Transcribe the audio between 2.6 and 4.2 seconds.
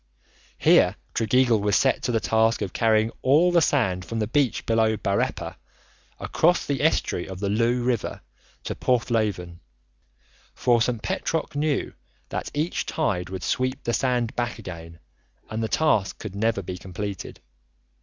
of carrying all the sand from